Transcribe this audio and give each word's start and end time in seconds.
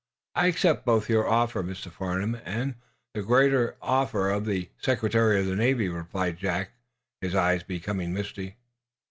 "I 0.33 0.47
accept 0.47 0.83
both 0.83 1.09
your 1.11 1.29
offer, 1.29 1.61
Mr. 1.61 1.91
Farnum, 1.91 2.33
and, 2.43 2.73
the 3.13 3.21
greater 3.21 3.75
offer 3.83 4.31
of 4.31 4.47
the 4.47 4.69
Secretary 4.79 5.39
of 5.39 5.45
the 5.45 5.55
Navy," 5.55 5.89
replied 5.89 6.37
Jack, 6.37 6.71
his 7.21 7.35
eyes 7.35 7.61
becoming 7.61 8.11
misty. 8.11 8.55